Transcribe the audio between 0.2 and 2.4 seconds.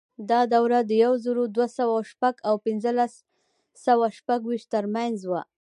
دا دوره د یو زر دوه سوه شپږ